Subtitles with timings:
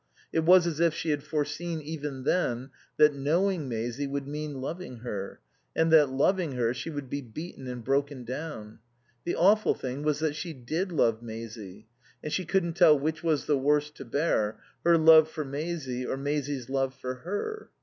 [0.33, 5.01] It was as if she had foreseen, even then, that knowing Maisie would mean loving
[5.01, 5.41] her,
[5.75, 8.79] and that, loving her, she would be beaten and broken down.
[9.25, 11.87] The awful thing was that she did love Maisie;
[12.23, 16.17] and she couldn't tell which was the worse to bear, her love for Maisie or
[16.17, 17.69] Maisie's love for her.